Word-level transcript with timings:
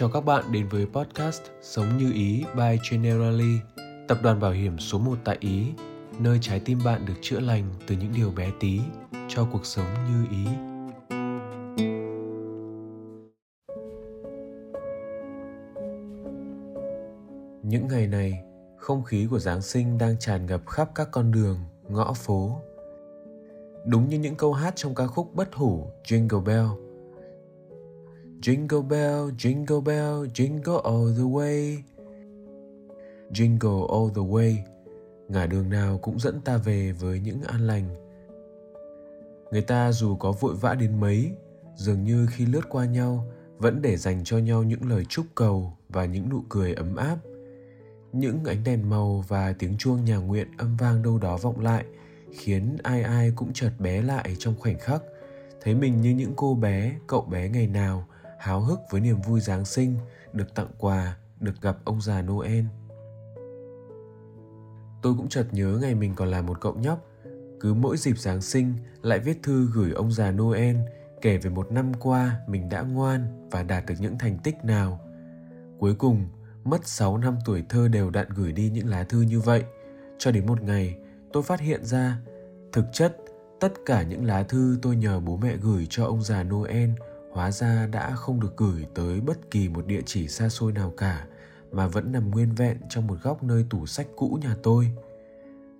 Chào 0.00 0.08
các 0.08 0.24
bạn 0.24 0.44
đến 0.52 0.68
với 0.68 0.86
podcast 0.86 1.42
Sống 1.62 1.98
như 1.98 2.12
Ý 2.12 2.44
by 2.56 2.78
Generali, 2.90 3.58
tập 4.08 4.18
đoàn 4.22 4.40
bảo 4.40 4.50
hiểm 4.50 4.78
số 4.78 4.98
1 4.98 5.18
tại 5.24 5.36
Ý, 5.40 5.66
nơi 6.18 6.38
trái 6.40 6.60
tim 6.64 6.78
bạn 6.84 7.06
được 7.06 7.14
chữa 7.20 7.40
lành 7.40 7.64
từ 7.86 7.96
những 7.96 8.12
điều 8.16 8.30
bé 8.30 8.50
tí 8.60 8.80
cho 9.28 9.48
cuộc 9.52 9.66
sống 9.66 9.86
như 10.08 10.26
ý. 10.30 10.44
Những 17.62 17.88
ngày 17.88 18.06
này, 18.06 18.42
không 18.76 19.04
khí 19.04 19.26
của 19.30 19.38
Giáng 19.38 19.62
sinh 19.62 19.98
đang 19.98 20.18
tràn 20.18 20.46
ngập 20.46 20.66
khắp 20.66 20.90
các 20.94 21.08
con 21.10 21.32
đường, 21.32 21.58
ngõ 21.88 22.12
phố. 22.12 22.60
Đúng 23.86 24.08
như 24.08 24.18
những 24.18 24.34
câu 24.34 24.52
hát 24.52 24.76
trong 24.76 24.94
ca 24.94 25.06
khúc 25.06 25.34
bất 25.34 25.54
hủ 25.54 25.86
Jingle 26.04 26.44
Bell– 26.44 26.66
Jingle 28.42 28.82
bell, 28.82 29.30
jingle 29.36 29.80
bell, 29.80 30.26
jingle 30.34 30.78
all 30.78 31.12
the 31.16 31.24
way. 31.24 31.82
Jingle 33.32 33.86
all 33.86 34.10
the 34.14 34.22
way, 34.22 34.56
ngả 35.28 35.46
đường 35.46 35.70
nào 35.70 35.98
cũng 35.98 36.18
dẫn 36.18 36.40
ta 36.40 36.56
về 36.56 36.92
với 36.92 37.20
những 37.20 37.42
an 37.42 37.66
lành. 37.66 37.88
Người 39.52 39.62
ta 39.62 39.92
dù 39.92 40.16
có 40.16 40.32
vội 40.32 40.54
vã 40.54 40.74
đến 40.74 41.00
mấy, 41.00 41.30
dường 41.76 42.04
như 42.04 42.26
khi 42.30 42.46
lướt 42.46 42.68
qua 42.68 42.84
nhau 42.84 43.24
vẫn 43.58 43.82
để 43.82 43.96
dành 43.96 44.24
cho 44.24 44.38
nhau 44.38 44.62
những 44.62 44.88
lời 44.88 45.04
chúc 45.08 45.26
cầu 45.34 45.72
và 45.88 46.04
những 46.04 46.28
nụ 46.28 46.42
cười 46.48 46.74
ấm 46.74 46.96
áp. 46.96 47.16
Những 48.12 48.44
ánh 48.44 48.64
đèn 48.64 48.90
màu 48.90 49.24
và 49.28 49.54
tiếng 49.58 49.76
chuông 49.78 50.04
nhà 50.04 50.16
nguyện 50.16 50.48
âm 50.58 50.76
vang 50.76 51.02
đâu 51.02 51.18
đó 51.18 51.36
vọng 51.36 51.60
lại, 51.60 51.84
khiến 52.32 52.76
ai 52.82 53.02
ai 53.02 53.32
cũng 53.36 53.52
chợt 53.52 53.70
bé 53.78 54.02
lại 54.02 54.36
trong 54.38 54.54
khoảnh 54.58 54.78
khắc, 54.78 55.02
thấy 55.62 55.74
mình 55.74 56.00
như 56.00 56.10
những 56.10 56.32
cô 56.36 56.54
bé, 56.54 56.96
cậu 57.06 57.22
bé 57.22 57.48
ngày 57.48 57.66
nào– 57.66 58.06
háo 58.38 58.60
hức 58.60 58.80
với 58.90 59.00
niềm 59.00 59.20
vui 59.20 59.40
Giáng 59.40 59.64
sinh, 59.64 59.96
được 60.32 60.54
tặng 60.54 60.70
quà, 60.78 61.16
được 61.40 61.60
gặp 61.62 61.76
ông 61.84 62.00
già 62.00 62.22
Noel. 62.22 62.64
Tôi 65.02 65.14
cũng 65.16 65.28
chợt 65.28 65.46
nhớ 65.52 65.78
ngày 65.80 65.94
mình 65.94 66.14
còn 66.14 66.28
là 66.28 66.42
một 66.42 66.60
cậu 66.60 66.74
nhóc, 66.74 67.04
cứ 67.60 67.74
mỗi 67.74 67.96
dịp 67.96 68.18
Giáng 68.18 68.40
sinh 68.40 68.74
lại 69.02 69.18
viết 69.18 69.42
thư 69.42 69.68
gửi 69.74 69.92
ông 69.92 70.12
già 70.12 70.30
Noel 70.30 70.76
kể 71.20 71.38
về 71.38 71.50
một 71.50 71.72
năm 71.72 71.92
qua 71.94 72.40
mình 72.46 72.68
đã 72.68 72.82
ngoan 72.82 73.48
và 73.50 73.62
đạt 73.62 73.86
được 73.86 73.94
những 73.98 74.18
thành 74.18 74.38
tích 74.38 74.64
nào. 74.64 75.00
Cuối 75.78 75.94
cùng, 75.94 76.28
mất 76.64 76.86
6 76.86 77.18
năm 77.18 77.38
tuổi 77.44 77.64
thơ 77.68 77.88
đều 77.88 78.10
đặn 78.10 78.26
gửi 78.34 78.52
đi 78.52 78.70
những 78.70 78.88
lá 78.88 79.04
thư 79.04 79.20
như 79.20 79.40
vậy, 79.40 79.64
cho 80.18 80.30
đến 80.30 80.46
một 80.46 80.62
ngày 80.62 80.98
tôi 81.32 81.42
phát 81.42 81.60
hiện 81.60 81.84
ra 81.84 82.18
thực 82.72 82.84
chất 82.92 83.16
tất 83.60 83.72
cả 83.86 84.02
những 84.02 84.24
lá 84.24 84.42
thư 84.42 84.78
tôi 84.82 84.96
nhờ 84.96 85.20
bố 85.20 85.36
mẹ 85.36 85.56
gửi 85.56 85.86
cho 85.90 86.04
ông 86.04 86.22
già 86.22 86.42
Noel 86.42 86.90
hóa 87.32 87.50
ra 87.50 87.86
đã 87.86 88.14
không 88.14 88.40
được 88.40 88.56
gửi 88.56 88.86
tới 88.94 89.20
bất 89.20 89.50
kỳ 89.50 89.68
một 89.68 89.86
địa 89.86 90.02
chỉ 90.06 90.28
xa 90.28 90.48
xôi 90.48 90.72
nào 90.72 90.92
cả 90.96 91.26
mà 91.72 91.86
vẫn 91.86 92.12
nằm 92.12 92.30
nguyên 92.30 92.54
vẹn 92.54 92.76
trong 92.88 93.06
một 93.06 93.16
góc 93.22 93.42
nơi 93.42 93.66
tủ 93.70 93.86
sách 93.86 94.06
cũ 94.16 94.38
nhà 94.42 94.56
tôi. 94.62 94.90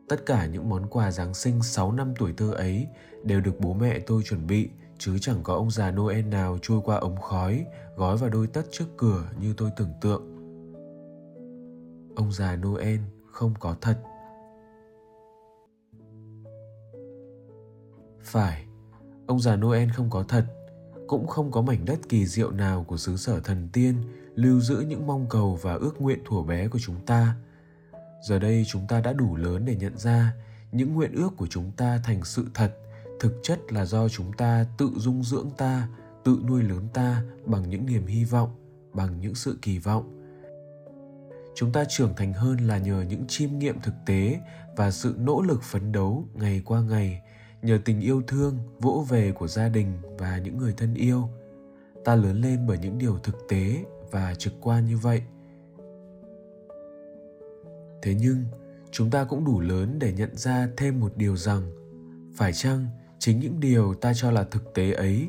Tất 0.08 0.26
cả 0.26 0.46
những 0.46 0.68
món 0.68 0.86
quà 0.86 1.10
Giáng 1.10 1.34
sinh 1.34 1.62
6 1.62 1.92
năm 1.92 2.14
tuổi 2.18 2.32
thơ 2.36 2.52
ấy 2.52 2.86
đều 3.24 3.40
được 3.40 3.60
bố 3.60 3.74
mẹ 3.74 3.98
tôi 3.98 4.22
chuẩn 4.22 4.46
bị, 4.46 4.68
chứ 4.98 5.18
chẳng 5.20 5.42
có 5.42 5.54
ông 5.54 5.70
già 5.70 5.90
Noel 5.90 6.24
nào 6.24 6.58
trôi 6.62 6.80
qua 6.84 6.96
ống 6.96 7.16
khói, 7.16 7.66
gói 7.96 8.16
vào 8.16 8.30
đôi 8.30 8.46
tất 8.46 8.62
trước 8.70 8.86
cửa 8.96 9.24
như 9.40 9.54
tôi 9.56 9.70
tưởng 9.76 9.92
tượng. 10.00 10.22
Ông 12.16 12.32
già 12.32 12.56
Noel 12.56 12.98
không 13.30 13.54
có 13.60 13.76
thật. 13.80 13.98
Phải, 18.22 18.66
ông 19.26 19.40
già 19.40 19.56
Noel 19.56 19.88
không 19.94 20.10
có 20.10 20.24
thật 20.28 20.44
cũng 21.08 21.26
không 21.26 21.50
có 21.50 21.62
mảnh 21.62 21.84
đất 21.84 21.98
kỳ 22.08 22.26
diệu 22.26 22.50
nào 22.50 22.84
của 22.84 22.96
xứ 22.96 23.16
sở 23.16 23.40
thần 23.40 23.68
tiên 23.72 23.94
lưu 24.34 24.60
giữ 24.60 24.80
những 24.80 25.06
mong 25.06 25.26
cầu 25.28 25.58
và 25.62 25.74
ước 25.74 26.00
nguyện 26.00 26.18
thuở 26.24 26.42
bé 26.42 26.68
của 26.68 26.78
chúng 26.78 27.06
ta. 27.06 27.34
Giờ 28.22 28.38
đây 28.38 28.64
chúng 28.66 28.86
ta 28.86 29.00
đã 29.00 29.12
đủ 29.12 29.36
lớn 29.36 29.64
để 29.64 29.76
nhận 29.76 29.98
ra 29.98 30.32
những 30.72 30.94
nguyện 30.94 31.12
ước 31.14 31.30
của 31.36 31.46
chúng 31.46 31.70
ta 31.76 32.00
thành 32.04 32.24
sự 32.24 32.46
thật, 32.54 32.74
thực 33.20 33.40
chất 33.42 33.72
là 33.72 33.84
do 33.84 34.08
chúng 34.08 34.32
ta 34.32 34.66
tự 34.78 34.90
dung 34.96 35.22
dưỡng 35.22 35.50
ta, 35.56 35.88
tự 36.24 36.38
nuôi 36.46 36.62
lớn 36.62 36.88
ta 36.94 37.22
bằng 37.44 37.70
những 37.70 37.86
niềm 37.86 38.06
hy 38.06 38.24
vọng, 38.24 38.50
bằng 38.92 39.20
những 39.20 39.34
sự 39.34 39.58
kỳ 39.62 39.78
vọng. 39.78 40.14
Chúng 41.54 41.72
ta 41.72 41.84
trưởng 41.84 42.14
thành 42.16 42.32
hơn 42.32 42.56
là 42.56 42.78
nhờ 42.78 43.04
những 43.08 43.24
chiêm 43.28 43.58
nghiệm 43.58 43.80
thực 43.80 43.94
tế 44.06 44.40
và 44.76 44.90
sự 44.90 45.14
nỗ 45.18 45.42
lực 45.42 45.62
phấn 45.62 45.92
đấu 45.92 46.24
ngày 46.34 46.62
qua 46.64 46.80
ngày 46.80 47.22
nhờ 47.62 47.78
tình 47.84 48.00
yêu 48.00 48.22
thương, 48.26 48.58
vỗ 48.78 49.06
về 49.08 49.32
của 49.32 49.48
gia 49.48 49.68
đình 49.68 49.92
và 50.18 50.38
những 50.38 50.58
người 50.58 50.74
thân 50.76 50.94
yêu. 50.94 51.28
Ta 52.04 52.14
lớn 52.14 52.40
lên 52.40 52.66
bởi 52.66 52.78
những 52.78 52.98
điều 52.98 53.18
thực 53.18 53.36
tế 53.48 53.84
và 54.10 54.34
trực 54.34 54.52
quan 54.60 54.86
như 54.86 54.98
vậy. 54.98 55.22
Thế 58.02 58.14
nhưng, 58.14 58.44
chúng 58.90 59.10
ta 59.10 59.24
cũng 59.24 59.44
đủ 59.44 59.60
lớn 59.60 59.98
để 59.98 60.12
nhận 60.12 60.36
ra 60.36 60.68
thêm 60.76 61.00
một 61.00 61.12
điều 61.16 61.36
rằng, 61.36 61.72
phải 62.36 62.52
chăng 62.52 62.86
chính 63.18 63.40
những 63.40 63.60
điều 63.60 63.94
ta 63.94 64.12
cho 64.14 64.30
là 64.30 64.44
thực 64.44 64.74
tế 64.74 64.92
ấy, 64.92 65.28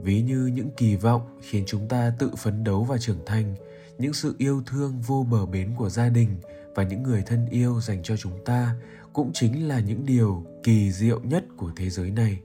ví 0.00 0.22
như 0.22 0.46
những 0.46 0.70
kỳ 0.76 0.96
vọng 0.96 1.38
khiến 1.42 1.64
chúng 1.66 1.88
ta 1.88 2.12
tự 2.18 2.30
phấn 2.38 2.64
đấu 2.64 2.84
và 2.84 2.98
trưởng 2.98 3.24
thành, 3.26 3.54
những 3.98 4.12
sự 4.12 4.34
yêu 4.38 4.62
thương 4.66 5.00
vô 5.00 5.26
bờ 5.30 5.46
bến 5.46 5.70
của 5.76 5.88
gia 5.88 6.08
đình 6.08 6.36
và 6.74 6.82
những 6.82 7.02
người 7.02 7.22
thân 7.26 7.46
yêu 7.50 7.80
dành 7.80 8.02
cho 8.02 8.16
chúng 8.16 8.44
ta 8.44 8.74
cũng 9.12 9.30
chính 9.32 9.68
là 9.68 9.80
những 9.80 10.06
điều 10.06 10.44
kỳ 10.62 10.92
diệu 10.92 11.20
nhất 11.20 11.44
của 11.56 11.72
thế 11.76 11.90
giới 11.90 12.10
này. 12.10 12.40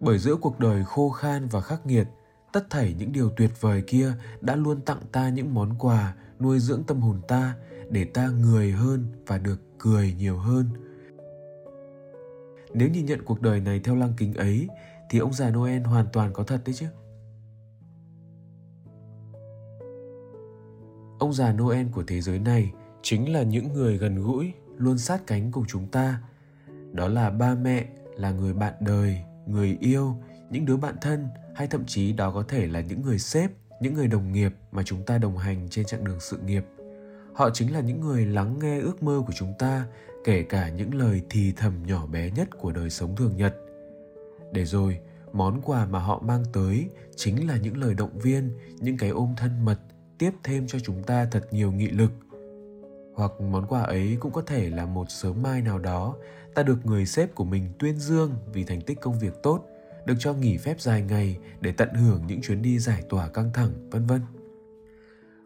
Bởi 0.00 0.18
giữa 0.18 0.36
cuộc 0.36 0.58
đời 0.58 0.84
khô 0.84 1.10
khan 1.10 1.48
và 1.48 1.60
khắc 1.60 1.86
nghiệt, 1.86 2.06
tất 2.52 2.70
thảy 2.70 2.94
những 2.98 3.12
điều 3.12 3.30
tuyệt 3.36 3.50
vời 3.60 3.82
kia 3.86 4.12
đã 4.40 4.56
luôn 4.56 4.80
tặng 4.80 5.00
ta 5.12 5.28
những 5.28 5.54
món 5.54 5.74
quà 5.78 6.14
nuôi 6.40 6.58
dưỡng 6.58 6.84
tâm 6.84 7.00
hồn 7.00 7.20
ta 7.28 7.54
để 7.90 8.04
ta 8.04 8.28
người 8.28 8.72
hơn 8.72 9.06
và 9.26 9.38
được 9.38 9.60
cười 9.78 10.14
nhiều 10.18 10.38
hơn. 10.38 10.68
Nếu 12.74 12.88
nhìn 12.88 13.06
nhận 13.06 13.22
cuộc 13.24 13.40
đời 13.40 13.60
này 13.60 13.80
theo 13.84 13.96
lăng 13.96 14.12
kính 14.16 14.34
ấy, 14.34 14.68
thì 15.10 15.18
ông 15.18 15.32
già 15.32 15.50
noel 15.50 15.82
hoàn 15.82 16.06
toàn 16.12 16.32
có 16.32 16.44
thật 16.44 16.60
đấy 16.66 16.74
chứ? 16.74 16.86
Ông 21.18 21.32
già 21.32 21.52
noel 21.52 21.86
của 21.92 22.04
thế 22.06 22.20
giới 22.20 22.38
này 22.38 22.72
chính 23.02 23.32
là 23.32 23.42
những 23.42 23.72
người 23.72 23.98
gần 23.98 24.22
gũi, 24.22 24.52
luôn 24.76 24.98
sát 24.98 25.26
cánh 25.26 25.52
cùng 25.52 25.64
chúng 25.68 25.86
ta. 25.86 26.22
Đó 26.92 27.08
là 27.08 27.30
ba 27.30 27.54
mẹ, 27.54 27.86
là 28.16 28.30
người 28.30 28.54
bạn 28.54 28.74
đời, 28.80 29.20
người 29.46 29.76
yêu, 29.80 30.16
những 30.50 30.64
đứa 30.64 30.76
bạn 30.76 30.94
thân, 31.00 31.28
hay 31.54 31.66
thậm 31.66 31.84
chí 31.86 32.12
đó 32.12 32.30
có 32.30 32.42
thể 32.48 32.66
là 32.66 32.80
những 32.80 33.02
người 33.02 33.18
sếp, 33.18 33.50
những 33.80 33.94
người 33.94 34.06
đồng 34.06 34.32
nghiệp 34.32 34.54
mà 34.72 34.82
chúng 34.82 35.02
ta 35.02 35.18
đồng 35.18 35.38
hành 35.38 35.68
trên 35.70 35.84
chặng 35.84 36.04
đường 36.04 36.20
sự 36.20 36.38
nghiệp. 36.38 36.64
Họ 37.34 37.50
chính 37.50 37.72
là 37.72 37.80
những 37.80 38.00
người 38.00 38.26
lắng 38.26 38.58
nghe 38.62 38.80
ước 38.80 39.02
mơ 39.02 39.22
của 39.26 39.32
chúng 39.32 39.54
ta, 39.58 39.86
kể 40.24 40.42
cả 40.42 40.68
những 40.68 40.94
lời 40.94 41.22
thì 41.30 41.52
thầm 41.56 41.82
nhỏ 41.86 42.06
bé 42.06 42.30
nhất 42.30 42.48
của 42.60 42.72
đời 42.72 42.90
sống 42.90 43.16
thường 43.16 43.36
nhật. 43.36 43.56
Để 44.52 44.64
rồi, 44.64 44.98
món 45.32 45.60
quà 45.62 45.86
mà 45.86 45.98
họ 45.98 46.22
mang 46.24 46.44
tới 46.52 46.88
chính 47.16 47.48
là 47.48 47.56
những 47.56 47.76
lời 47.76 47.94
động 47.94 48.18
viên, 48.18 48.50
những 48.80 48.96
cái 48.96 49.10
ôm 49.10 49.34
thân 49.36 49.64
mật, 49.64 49.80
tiếp 50.18 50.30
thêm 50.44 50.66
cho 50.66 50.78
chúng 50.78 51.02
ta 51.02 51.28
thật 51.30 51.48
nhiều 51.50 51.72
nghị 51.72 51.88
lực 51.88 52.12
hoặc 53.16 53.40
món 53.40 53.66
quà 53.66 53.82
ấy 53.82 54.16
cũng 54.20 54.32
có 54.32 54.42
thể 54.42 54.70
là 54.70 54.86
một 54.86 55.10
sớm 55.10 55.42
mai 55.42 55.62
nào 55.62 55.78
đó. 55.78 56.16
Ta 56.54 56.62
được 56.62 56.86
người 56.86 57.06
sếp 57.06 57.34
của 57.34 57.44
mình 57.44 57.68
tuyên 57.78 57.98
dương 57.98 58.34
vì 58.52 58.64
thành 58.64 58.80
tích 58.80 59.00
công 59.00 59.18
việc 59.18 59.42
tốt, 59.42 59.64
được 60.06 60.14
cho 60.18 60.32
nghỉ 60.32 60.58
phép 60.58 60.80
dài 60.80 61.02
ngày 61.02 61.38
để 61.60 61.72
tận 61.72 61.94
hưởng 61.94 62.26
những 62.26 62.40
chuyến 62.42 62.62
đi 62.62 62.78
giải 62.78 63.02
tỏa 63.08 63.28
căng 63.28 63.52
thẳng, 63.52 63.90
vân 63.90 64.06
vân. 64.06 64.20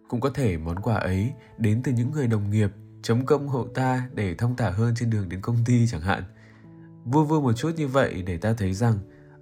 Cũng 0.08 0.20
có 0.20 0.30
thể 0.30 0.56
món 0.56 0.80
quà 0.80 0.94
ấy 0.94 1.32
đến 1.58 1.80
từ 1.84 1.92
những 1.92 2.10
người 2.10 2.26
đồng 2.26 2.50
nghiệp 2.50 2.70
chấm 3.02 3.26
công 3.26 3.48
hộ 3.48 3.66
ta 3.66 4.08
để 4.14 4.34
thông 4.34 4.56
thả 4.56 4.70
hơn 4.70 4.94
trên 4.96 5.10
đường 5.10 5.28
đến 5.28 5.40
công 5.40 5.56
ty 5.64 5.86
chẳng 5.86 6.00
hạn. 6.00 6.22
Vui 7.04 7.24
vui 7.24 7.40
một 7.40 7.52
chút 7.52 7.70
như 7.76 7.88
vậy 7.88 8.22
để 8.26 8.36
ta 8.36 8.52
thấy 8.52 8.74
rằng 8.74 8.98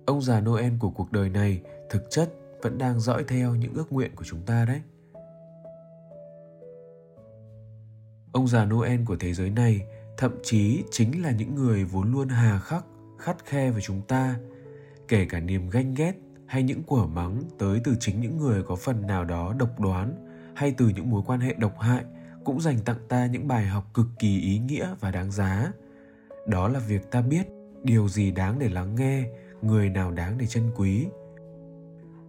ông 0.06 0.22
già 0.22 0.40
noel 0.40 0.72
của 0.78 0.90
cuộc 0.90 1.12
đời 1.12 1.28
này 1.28 1.62
thực 1.90 2.02
chất 2.10 2.34
vẫn 2.62 2.78
đang 2.78 3.00
dõi 3.00 3.24
theo 3.28 3.54
những 3.54 3.74
ước 3.74 3.92
nguyện 3.92 4.16
của 4.16 4.24
chúng 4.24 4.42
ta 4.42 4.64
đấy. 4.64 4.80
Ông 8.32 8.48
già 8.48 8.64
noel 8.64 9.00
của 9.04 9.16
thế 9.16 9.34
giới 9.34 9.50
này 9.50 9.80
thậm 10.16 10.32
chí 10.42 10.84
chính 10.90 11.22
là 11.22 11.30
những 11.30 11.54
người 11.54 11.84
vốn 11.84 12.12
luôn 12.12 12.28
hà 12.28 12.58
khắc, 12.58 12.84
khắt 13.18 13.44
khe 13.44 13.70
với 13.70 13.82
chúng 13.82 14.02
ta, 14.02 14.36
kể 15.08 15.26
cả 15.28 15.40
niềm 15.40 15.70
ganh 15.70 15.94
ghét 15.94 16.12
hay 16.46 16.62
những 16.62 16.82
quả 16.86 17.06
mắng 17.06 17.42
tới 17.58 17.80
từ 17.84 17.96
chính 18.00 18.20
những 18.20 18.38
người 18.38 18.62
có 18.62 18.76
phần 18.76 19.06
nào 19.06 19.24
đó 19.24 19.54
độc 19.58 19.80
đoán 19.80 20.26
hay 20.54 20.74
từ 20.76 20.88
những 20.88 21.10
mối 21.10 21.22
quan 21.26 21.40
hệ 21.40 21.54
độc 21.54 21.78
hại 21.80 22.04
cũng 22.44 22.60
dành 22.60 22.78
tặng 22.78 22.98
ta 23.08 23.26
những 23.26 23.48
bài 23.48 23.66
học 23.66 23.84
cực 23.94 24.06
kỳ 24.18 24.40
ý 24.40 24.58
nghĩa 24.58 24.94
và 25.00 25.10
đáng 25.10 25.30
giá. 25.30 25.72
Đó 26.46 26.68
là 26.68 26.78
việc 26.78 27.10
ta 27.10 27.20
biết 27.20 27.46
điều 27.82 28.08
gì 28.08 28.30
đáng 28.30 28.58
để 28.58 28.68
lắng 28.68 28.94
nghe, 28.94 29.24
người 29.62 29.88
nào 29.88 30.10
đáng 30.10 30.38
để 30.38 30.46
trân 30.46 30.70
quý. 30.76 31.06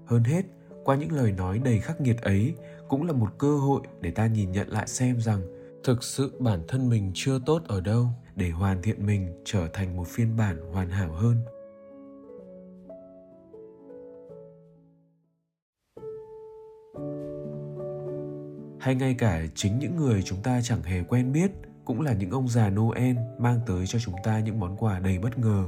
Hơn 0.06 0.24
hết, 0.24 0.46
qua 0.84 0.96
những 0.96 1.12
lời 1.12 1.32
nói 1.32 1.60
đầy 1.60 1.80
khắc 1.80 2.02
nghiệt 2.02 2.22
ấy 2.22 2.56
cũng 2.88 3.04
là 3.04 3.14
một 3.14 3.30
cơ 3.38 3.58
hội 3.58 3.82
để 4.02 4.12
ta 4.12 4.28
nhìn 4.28 4.52
nhận 4.52 4.70
lại 4.70 4.88
xem 4.88 5.22
rằng 5.22 5.59
thực 5.84 6.04
sự 6.04 6.32
bản 6.40 6.64
thân 6.68 6.90
mình 6.90 7.12
chưa 7.14 7.40
tốt 7.46 7.62
ở 7.68 7.82
đâu 7.82 8.08
để 8.36 8.50
hoàn 8.50 8.82
thiện 8.82 9.06
mình 9.06 9.42
trở 9.46 9.68
thành 9.74 9.98
một 9.98 10.08
phiên 10.08 10.38
bản 10.38 10.72
hoàn 10.72 10.90
hảo 10.90 11.12
hơn 11.14 11.38
hay 18.80 18.96
ngay 18.96 19.14
cả 19.14 19.42
chính 19.56 19.80
những 19.80 19.96
người 19.96 20.22
chúng 20.22 20.42
ta 20.42 20.62
chẳng 20.64 20.84
hề 20.84 21.04
quen 21.04 21.32
biết 21.32 21.52
cũng 21.90 22.02
là 22.02 22.14
những 22.14 22.32
ông 22.32 22.48
già 22.48 22.70
Noel 22.70 23.18
mang 23.40 23.60
tới 23.66 23.88
cho 23.88 24.00
chúng 24.00 24.16
ta 24.24 24.40
những 24.40 24.60
món 24.60 24.78
quà 24.78 25.00
đầy 25.00 25.20
bất 25.20 25.38
ngờ. 25.38 25.64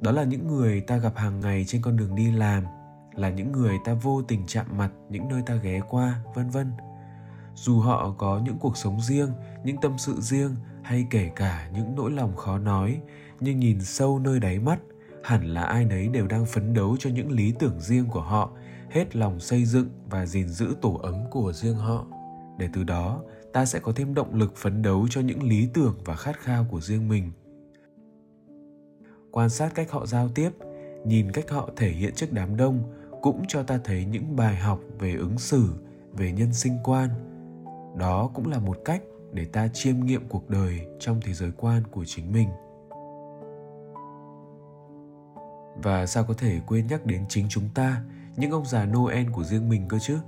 Đó 0.00 0.10
là 0.10 0.24
những 0.24 0.46
người 0.48 0.80
ta 0.80 0.96
gặp 0.96 1.16
hàng 1.16 1.40
ngày 1.40 1.64
trên 1.64 1.82
con 1.82 1.96
đường 1.96 2.14
đi 2.14 2.32
làm, 2.32 2.64
là 3.14 3.30
những 3.30 3.52
người 3.52 3.76
ta 3.84 3.94
vô 3.94 4.22
tình 4.22 4.44
chạm 4.46 4.66
mặt 4.76 4.90
những 5.08 5.28
nơi 5.28 5.42
ta 5.46 5.54
ghé 5.54 5.80
qua, 5.90 6.20
vân 6.34 6.50
vân. 6.50 6.72
Dù 7.54 7.80
họ 7.80 8.14
có 8.18 8.40
những 8.44 8.58
cuộc 8.58 8.76
sống 8.76 9.00
riêng, 9.00 9.28
những 9.64 9.76
tâm 9.80 9.98
sự 9.98 10.20
riêng 10.20 10.54
hay 10.82 11.06
kể 11.10 11.30
cả 11.36 11.70
những 11.74 11.94
nỗi 11.94 12.10
lòng 12.10 12.36
khó 12.36 12.58
nói, 12.58 13.00
nhưng 13.40 13.60
nhìn 13.60 13.80
sâu 13.80 14.18
nơi 14.18 14.40
đáy 14.40 14.58
mắt, 14.58 14.78
hẳn 15.22 15.44
là 15.44 15.62
ai 15.62 15.84
nấy 15.84 16.08
đều 16.08 16.26
đang 16.26 16.46
phấn 16.46 16.74
đấu 16.74 16.96
cho 16.98 17.10
những 17.10 17.30
lý 17.30 17.52
tưởng 17.58 17.80
riêng 17.80 18.06
của 18.06 18.20
họ, 18.20 18.50
hết 18.90 19.16
lòng 19.16 19.40
xây 19.40 19.64
dựng 19.64 19.88
và 20.10 20.26
gìn 20.26 20.48
giữ 20.48 20.74
tổ 20.80 21.00
ấm 21.02 21.14
của 21.30 21.52
riêng 21.52 21.76
họ. 21.76 22.06
Để 22.58 22.68
từ 22.72 22.84
đó, 22.84 23.22
ta 23.52 23.64
sẽ 23.64 23.78
có 23.78 23.92
thêm 23.96 24.14
động 24.14 24.34
lực 24.34 24.56
phấn 24.56 24.82
đấu 24.82 25.06
cho 25.10 25.20
những 25.20 25.42
lý 25.42 25.68
tưởng 25.74 25.98
và 26.04 26.16
khát 26.16 26.40
khao 26.40 26.66
của 26.70 26.80
riêng 26.80 27.08
mình. 27.08 27.32
Quan 29.30 29.50
sát 29.50 29.74
cách 29.74 29.90
họ 29.90 30.06
giao 30.06 30.28
tiếp, 30.28 30.50
nhìn 31.06 31.32
cách 31.32 31.50
họ 31.50 31.70
thể 31.76 31.90
hiện 31.90 32.14
trước 32.14 32.32
đám 32.32 32.56
đông 32.56 32.82
cũng 33.22 33.44
cho 33.48 33.62
ta 33.62 33.78
thấy 33.84 34.04
những 34.04 34.36
bài 34.36 34.56
học 34.56 34.80
về 34.98 35.14
ứng 35.14 35.38
xử, 35.38 35.74
về 36.12 36.32
nhân 36.32 36.52
sinh 36.52 36.76
quan. 36.84 37.10
Đó 37.94 38.30
cũng 38.34 38.46
là 38.46 38.58
một 38.58 38.78
cách 38.84 39.02
để 39.32 39.44
ta 39.44 39.68
chiêm 39.68 40.00
nghiệm 40.00 40.28
cuộc 40.28 40.50
đời 40.50 40.80
trong 41.00 41.20
thế 41.20 41.32
giới 41.32 41.50
quan 41.56 41.82
của 41.90 42.04
chính 42.04 42.32
mình. 42.32 42.48
Và 45.82 46.06
sao 46.06 46.24
có 46.24 46.34
thể 46.34 46.60
quên 46.66 46.86
nhắc 46.86 47.06
đến 47.06 47.24
chính 47.28 47.46
chúng 47.48 47.68
ta, 47.74 48.02
những 48.36 48.50
ông 48.50 48.66
già 48.66 48.86
noel 48.86 49.26
của 49.32 49.44
riêng 49.44 49.68
mình 49.68 49.88
cơ 49.88 49.98
chứ? 49.98 50.18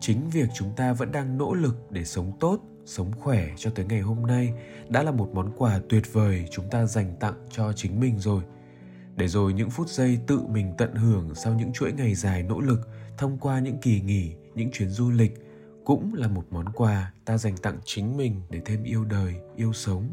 Chính 0.00 0.30
việc 0.30 0.48
chúng 0.54 0.72
ta 0.76 0.92
vẫn 0.92 1.12
đang 1.12 1.38
nỗ 1.38 1.54
lực 1.54 1.90
để 1.90 2.04
sống 2.04 2.32
tốt, 2.40 2.58
sống 2.84 3.12
khỏe 3.20 3.48
cho 3.56 3.70
tới 3.74 3.86
ngày 3.88 4.00
hôm 4.00 4.26
nay 4.26 4.52
đã 4.88 5.02
là 5.02 5.10
một 5.10 5.30
món 5.32 5.52
quà 5.56 5.80
tuyệt 5.88 6.12
vời 6.12 6.48
chúng 6.50 6.70
ta 6.70 6.86
dành 6.86 7.16
tặng 7.20 7.46
cho 7.50 7.72
chính 7.72 8.00
mình 8.00 8.18
rồi. 8.18 8.42
Để 9.16 9.28
rồi 9.28 9.52
những 9.52 9.70
phút 9.70 9.88
giây 9.88 10.18
tự 10.26 10.40
mình 10.48 10.74
tận 10.78 10.94
hưởng 10.94 11.34
sau 11.34 11.54
những 11.54 11.72
chuỗi 11.72 11.92
ngày 11.92 12.14
dài 12.14 12.42
nỗ 12.42 12.60
lực 12.60 12.88
thông 13.18 13.38
qua 13.38 13.58
những 13.58 13.78
kỳ 13.78 14.00
nghỉ, 14.00 14.32
những 14.54 14.70
chuyến 14.70 14.88
du 14.88 15.10
lịch 15.10 15.38
cũng 15.84 16.14
là 16.14 16.28
một 16.28 16.44
món 16.50 16.66
quà 16.74 17.12
ta 17.24 17.38
dành 17.38 17.56
tặng 17.56 17.78
chính 17.84 18.16
mình 18.16 18.40
để 18.50 18.60
thêm 18.64 18.82
yêu 18.82 19.04
đời, 19.04 19.34
yêu 19.56 19.72
sống. 19.72 20.08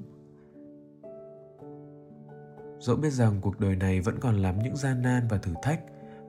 Dẫu 2.79 2.95
biết 2.95 3.09
rằng 3.09 3.41
cuộc 3.41 3.59
đời 3.59 3.75
này 3.75 4.01
vẫn 4.01 4.19
còn 4.19 4.37
lắm 4.37 4.59
những 4.63 4.77
gian 4.77 5.01
nan 5.01 5.27
và 5.29 5.37
thử 5.37 5.53
thách, 5.61 5.81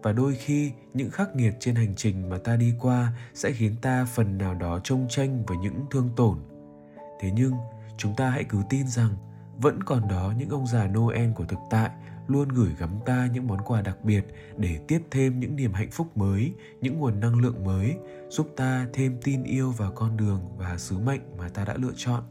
và 0.03 0.13
đôi 0.13 0.35
khi 0.35 0.73
những 0.95 1.11
khắc 1.11 1.37
nghiệt 1.37 1.55
trên 1.61 1.75
hành 1.75 1.95
trình 1.97 2.29
mà 2.29 2.39
ta 2.39 2.57
đi 2.57 2.75
qua 2.81 3.13
sẽ 3.35 3.53
khiến 3.53 3.75
ta 3.83 4.05
phần 4.05 4.39
nào 4.39 4.55
đó 4.55 4.81
trông 4.85 5.07
tranh 5.09 5.45
với 5.47 5.57
những 5.57 5.85
thương 5.91 6.11
tổn. 6.17 6.39
Thế 7.21 7.31
nhưng, 7.35 7.53
chúng 7.97 8.17
ta 8.17 8.31
hãy 8.31 8.45
cứ 8.45 8.59
tin 8.69 8.89
rằng 8.89 9.11
vẫn 9.57 9.83
còn 9.83 10.09
đó 10.09 10.33
những 10.39 10.51
ông 10.51 10.67
già 10.67 10.87
noel 10.87 11.33
của 11.33 11.45
thực 11.45 11.59
tại 11.71 11.91
luôn 12.31 12.49
gửi 12.49 12.71
gắm 12.79 12.91
ta 13.07 13.29
những 13.33 13.47
món 13.47 13.59
quà 13.67 13.83
đặc 13.83 14.05
biệt 14.05 14.25
để 14.57 14.79
tiếp 14.89 15.01
thêm 15.11 15.41
những 15.41 15.57
niềm 15.57 15.73
hạnh 15.73 15.91
phúc 15.91 16.17
mới, 16.17 16.53
những 16.81 16.99
nguồn 16.99 17.21
năng 17.21 17.41
lượng 17.41 17.65
mới, 17.65 17.97
giúp 18.29 18.53
ta 18.57 18.87
thêm 18.93 19.17
tin 19.23 19.43
yêu 19.43 19.71
vào 19.71 19.93
con 19.93 20.17
đường 20.17 20.41
và 20.57 20.79
sứ 20.79 20.99
mệnh 20.99 21.21
mà 21.39 21.49
ta 21.49 21.65
đã 21.65 21.75
lựa 21.77 21.93
chọn. 21.97 22.23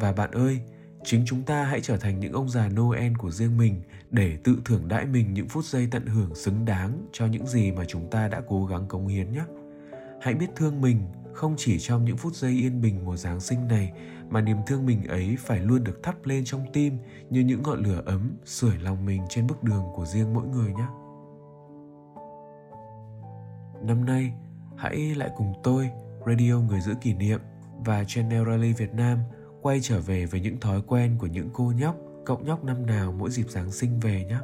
Và 0.00 0.12
bạn 0.12 0.30
ơi, 0.30 0.60
chính 1.04 1.22
chúng 1.26 1.42
ta 1.42 1.64
hãy 1.64 1.80
trở 1.80 1.96
thành 1.96 2.20
những 2.20 2.32
ông 2.32 2.48
già 2.48 2.68
noel 2.68 3.12
của 3.18 3.30
riêng 3.30 3.56
mình 3.56 3.82
để 4.10 4.38
tự 4.44 4.58
thưởng 4.64 4.88
đãi 4.88 5.06
mình 5.06 5.34
những 5.34 5.48
phút 5.48 5.64
giây 5.64 5.88
tận 5.90 6.06
hưởng 6.06 6.34
xứng 6.34 6.64
đáng 6.64 7.06
cho 7.12 7.26
những 7.26 7.46
gì 7.46 7.72
mà 7.72 7.84
chúng 7.88 8.10
ta 8.10 8.28
đã 8.28 8.42
cố 8.48 8.66
gắng 8.66 8.86
cống 8.88 9.06
hiến 9.06 9.32
nhé. 9.32 9.44
Hãy 10.20 10.34
biết 10.34 10.46
thương 10.56 10.80
mình 10.80 10.98
không 11.32 11.54
chỉ 11.56 11.78
trong 11.78 12.04
những 12.04 12.16
phút 12.16 12.34
giây 12.34 12.52
yên 12.52 12.80
bình 12.80 13.04
mùa 13.04 13.16
Giáng 13.16 13.40
sinh 13.40 13.68
này 13.68 13.92
mà 14.30 14.40
niềm 14.40 14.56
thương 14.66 14.86
mình 14.86 15.06
ấy 15.06 15.36
phải 15.38 15.60
luôn 15.60 15.84
được 15.84 16.02
thắp 16.02 16.14
lên 16.24 16.44
trong 16.44 16.66
tim 16.72 16.98
như 17.30 17.40
những 17.40 17.62
ngọn 17.62 17.82
lửa 17.82 18.02
ấm 18.06 18.36
sưởi 18.44 18.78
lòng 18.78 19.04
mình 19.04 19.22
trên 19.28 19.46
bước 19.46 19.62
đường 19.62 19.84
của 19.94 20.06
riêng 20.06 20.34
mỗi 20.34 20.46
người 20.46 20.72
nhé. 20.74 20.86
Năm 23.82 24.04
nay, 24.04 24.32
hãy 24.76 24.96
lại 24.96 25.30
cùng 25.36 25.52
tôi, 25.62 25.90
Radio 26.26 26.58
Người 26.58 26.80
Giữ 26.80 26.94
Kỷ 27.00 27.14
Niệm 27.14 27.40
và 27.84 28.04
Channel 28.04 28.44
Rally 28.46 28.72
Việt 28.72 28.94
Nam 28.94 29.18
quay 29.62 29.80
trở 29.80 30.00
về 30.00 30.26
với 30.26 30.40
những 30.40 30.60
thói 30.60 30.82
quen 30.86 31.16
của 31.18 31.26
những 31.26 31.50
cô 31.52 31.72
nhóc, 31.78 31.96
cậu 32.24 32.38
nhóc 32.38 32.64
năm 32.64 32.86
nào 32.86 33.12
mỗi 33.12 33.30
dịp 33.30 33.50
Giáng 33.50 33.72
sinh 33.72 34.00
về 34.00 34.24
nhé. 34.24 34.38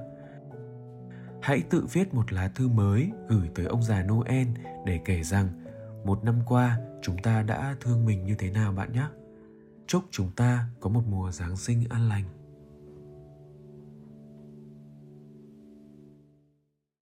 Hãy 1.43 1.63
tự 1.71 1.87
viết 1.93 2.15
một 2.15 2.33
lá 2.33 2.49
thư 2.49 2.69
mới 2.69 3.11
gửi 3.29 3.49
tới 3.55 3.67
ông 3.67 3.83
già 3.83 4.03
Noel 4.03 4.47
để 4.87 5.01
kể 5.05 5.23
rằng 5.23 5.49
một 6.05 6.25
năm 6.25 6.41
qua, 6.47 6.79
chúng 7.03 7.19
ta 7.19 7.43
đã 7.43 7.77
thương 7.81 8.05
mình 8.05 8.25
như 8.25 8.35
thế 8.39 8.51
nào 8.51 8.73
bạn 8.73 8.93
nhé? 8.93 9.07
Chúc 9.87 10.05
chúng 10.11 10.31
ta 10.37 10.65
có 10.81 10.91
một 10.91 11.03
mùa 11.09 11.31
giáng 11.31 11.57
sinh 11.57 11.85
an 11.91 12.09
lành. 12.09 12.25